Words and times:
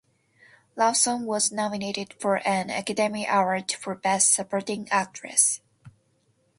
Robson 0.75 1.25
was 1.27 1.51
nominated 1.51 2.15
for 2.19 2.37
an 2.37 2.71
Academy 2.71 3.27
Award 3.27 3.71
for 3.73 3.93
Best 3.93 4.33
Supporting 4.33 4.89
Actress. 4.89 5.61